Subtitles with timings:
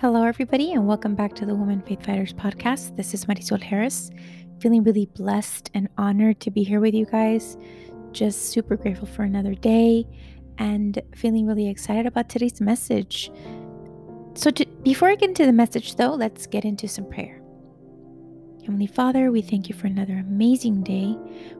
[0.00, 2.96] Hello, everybody, and welcome back to the Women Faith Fighters podcast.
[2.96, 4.12] This is Marisol Harris.
[4.60, 7.56] Feeling really blessed and honored to be here with you guys.
[8.12, 10.06] Just super grateful for another day
[10.58, 13.32] and feeling really excited about today's message.
[14.34, 17.42] So, to, before I get into the message, though, let's get into some prayer.
[18.60, 21.16] Heavenly Father, we thank you for another amazing day.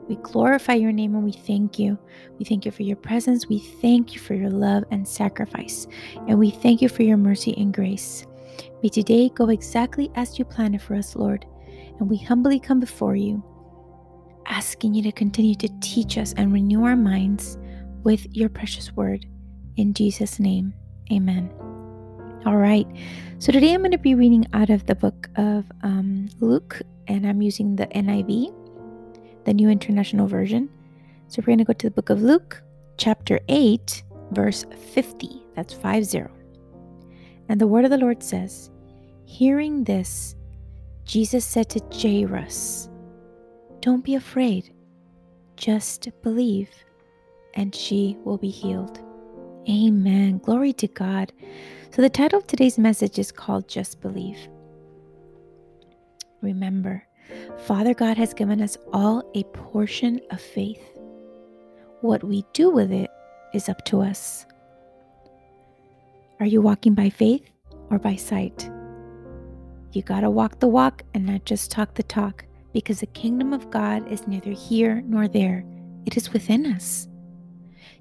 [0.07, 1.99] We glorify your name and we thank you.
[2.37, 3.49] We thank you for your presence.
[3.49, 5.87] We thank you for your love and sacrifice.
[6.29, 8.25] And we thank you for your mercy and grace.
[8.81, 11.45] May today go exactly as you planned it for us, Lord.
[11.99, 13.43] And we humbly come before you,
[14.45, 17.57] asking you to continue to teach us and renew our minds
[18.03, 19.25] with your precious word.
[19.75, 20.73] In Jesus' name,
[21.11, 21.51] amen.
[22.45, 22.87] All right.
[23.39, 27.27] So today I'm going to be reading out of the book of um, Luke, and
[27.27, 28.53] I'm using the NIV,
[29.45, 30.69] the New International Version.
[31.27, 32.61] So we're going to go to the book of Luke,
[32.97, 35.43] chapter 8, verse 50.
[35.55, 36.38] That's 5 0.
[37.49, 38.69] And the word of the Lord says,
[39.25, 40.35] Hearing this,
[41.03, 42.89] Jesus said to Jairus,
[43.81, 44.73] Don't be afraid,
[45.57, 46.69] just believe,
[47.55, 48.99] and she will be healed.
[49.67, 50.37] Amen.
[50.37, 51.33] Glory to God.
[51.91, 54.37] So, the title of today's message is called Just Believe.
[56.41, 57.03] Remember,
[57.65, 60.81] Father God has given us all a portion of faith.
[62.01, 63.09] What we do with it
[63.53, 64.45] is up to us.
[66.39, 67.49] Are you walking by faith
[67.89, 68.71] or by sight?
[69.91, 73.51] You got to walk the walk and not just talk the talk because the kingdom
[73.51, 75.65] of God is neither here nor there,
[76.05, 77.09] it is within us.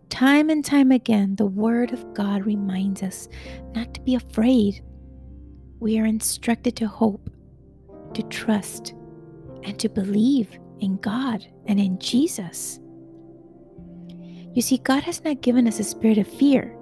[0.08, 3.28] Time and time again, the Word of God reminds us
[3.74, 4.84] not to be afraid.
[5.80, 7.28] We are instructed to hope,
[8.14, 8.94] to trust,
[9.64, 12.78] and to believe in God and in Jesus.
[14.54, 16.77] You see, God has not given us a spirit of fear,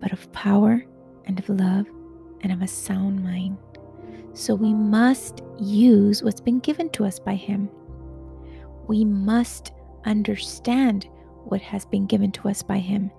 [0.00, 0.84] but of power
[1.26, 1.86] and of love
[2.42, 3.56] and of a sound mind.
[4.32, 7.68] So we must use what's been given to us by Him.
[8.86, 9.72] We must
[10.04, 11.08] understand
[11.44, 13.10] what has been given to us by Him.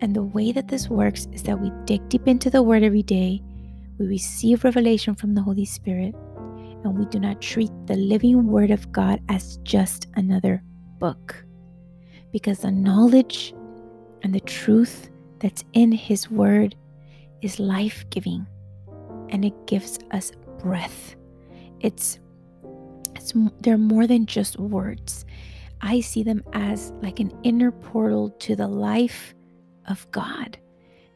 [0.00, 3.02] And the way that this works is that we dig deep into the Word every
[3.02, 3.42] day,
[3.98, 6.14] we receive revelation from the Holy Spirit,
[6.84, 10.62] and we do not treat the living Word of God as just another
[10.98, 11.44] book.
[12.32, 13.52] Because the knowledge
[14.22, 16.76] and the truth that's in His Word
[17.42, 18.46] is life giving
[19.30, 21.16] and it gives us breath.
[21.80, 22.18] It's,
[23.14, 25.24] it's they're more than just words.
[25.80, 29.34] I see them as like an inner portal to the life
[29.88, 30.58] of God,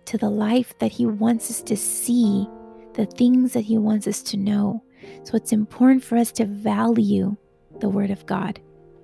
[0.06, 2.48] to the life that He wants us to see,
[2.94, 4.82] the things that He wants us to know.
[5.24, 7.36] So it's important for us to value
[7.80, 8.60] the Word of God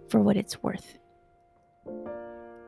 [0.09, 0.99] for what it's worth.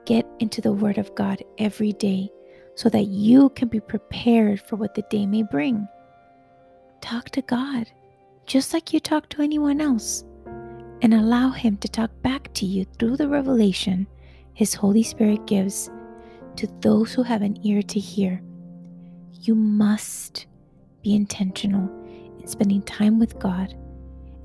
[0.05, 2.29] Get into the Word of God every day
[2.75, 5.87] so that you can be prepared for what the day may bring.
[7.01, 7.87] Talk to God
[8.47, 10.25] just like you talk to anyone else
[11.03, 14.07] and allow Him to talk back to you through the revelation
[14.55, 15.91] His Holy Spirit gives
[16.57, 18.43] to those who have an ear to hear.
[19.33, 20.47] You must
[21.03, 21.89] be intentional
[22.41, 23.75] in spending time with God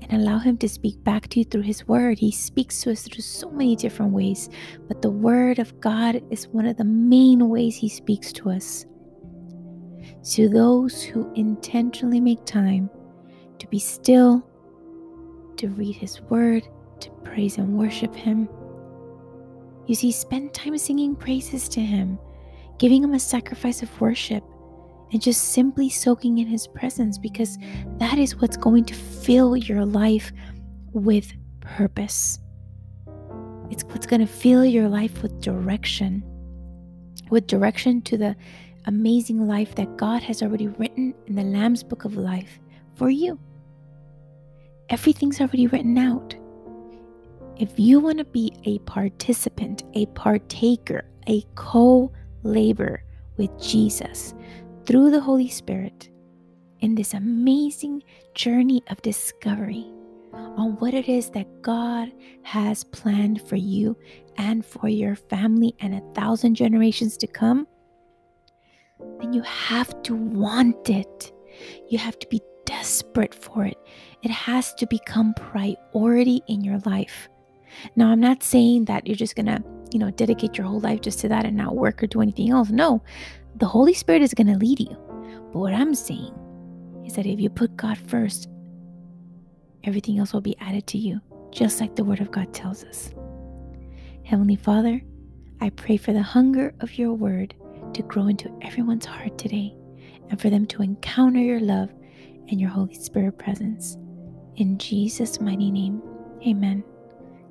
[0.08, 2.18] and allow Him to speak back to you through His Word.
[2.18, 4.48] He speaks to us through so many different ways,
[4.86, 8.86] but the Word of God is one of the main ways He speaks to us.
[10.32, 12.90] To those who intentionally make time
[13.58, 14.44] to be still
[15.56, 16.66] to read His Word,
[17.00, 18.48] to praise and worship Him.
[19.86, 22.18] You see, spend time singing praises to Him,
[22.78, 24.44] giving Him a sacrifice of worship,
[25.12, 27.58] and just simply soaking in His presence because
[27.98, 30.32] that is what's going to fill your life
[30.92, 32.38] with purpose.
[33.70, 36.22] It's what's going to fill your life with direction,
[37.30, 38.36] with direction to the
[38.86, 42.58] amazing life that God has already written in the Lamb's Book of Life
[42.96, 43.38] for you.
[44.88, 46.34] Everything's already written out.
[47.56, 52.10] If you want to be a participant, a partaker, a co
[52.42, 53.02] laborer
[53.36, 54.34] with Jesus
[54.88, 56.08] through the Holy Spirit
[56.80, 58.02] in this amazing
[58.34, 59.84] journey of discovery
[60.32, 62.10] on what it is that God
[62.42, 63.98] has planned for you
[64.38, 67.66] and for your family and a thousand generations to come,
[69.20, 71.32] then you have to want it.
[71.90, 73.76] You have to be desperate for it.
[74.22, 77.28] It has to become priority in your life.
[77.94, 79.62] Now, I'm not saying that you're just going to,
[79.92, 82.50] you know, dedicate your whole life just to that and not work or do anything
[82.50, 82.70] else.
[82.70, 83.02] No,
[83.56, 84.96] the Holy Spirit is going to lead you.
[85.52, 86.34] But what I'm saying
[87.06, 88.48] is that if you put God first,
[89.84, 91.20] everything else will be added to you,
[91.50, 93.12] just like the Word of God tells us.
[94.24, 95.00] Heavenly Father,
[95.60, 97.54] I pray for the hunger of your Word
[97.94, 99.74] to grow into everyone's heart today
[100.28, 101.90] and for them to encounter your love
[102.48, 103.96] and your Holy Spirit presence.
[104.56, 106.02] In Jesus' mighty name,
[106.46, 106.84] amen.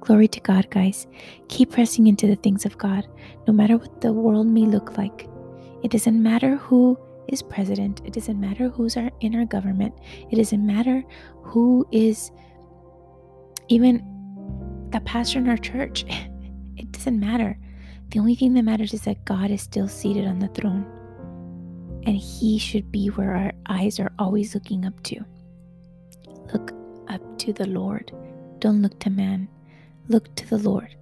[0.01, 1.07] Glory to God, guys.
[1.49, 3.07] Keep pressing into the things of God,
[3.47, 5.27] no matter what the world may look like.
[5.83, 6.97] It doesn't matter who
[7.27, 9.94] is president, it doesn't matter who's our, in our government,
[10.31, 11.03] it doesn't matter
[11.41, 12.31] who is
[13.67, 14.03] even
[14.91, 16.05] the pastor in our church.
[16.79, 17.57] It doesn't matter.
[18.11, 20.85] The only thing that matters is that God is still seated on the throne.
[22.05, 25.25] And He should be where our eyes are always looking up to.
[26.53, 26.71] Look
[27.07, 28.11] up to the Lord.
[28.59, 29.49] Don't look to man.
[30.09, 30.95] Look to the Lord.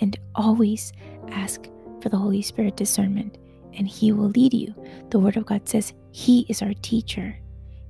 [0.00, 0.92] And always
[1.30, 1.68] ask
[2.00, 3.38] for the Holy Spirit discernment,
[3.74, 4.74] and He will lead you.
[5.10, 7.38] The Word of God says He is our teacher,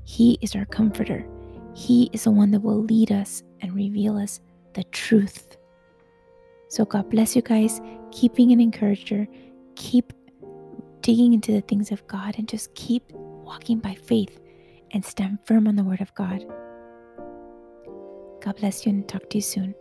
[0.04, 1.26] He is our comforter.
[1.74, 4.40] He is the one that will lead us and reveal us
[4.74, 5.56] the truth.
[6.68, 7.80] So, God bless you guys.
[8.10, 9.26] Keep being an encourager.
[9.76, 10.12] Keep
[11.00, 14.38] digging into the things of God and just keep walking by faith
[14.92, 16.44] and stand firm on the Word of God.
[18.42, 19.74] God bless you and talk to you soon.